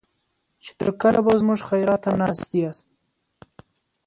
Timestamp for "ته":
2.03-2.11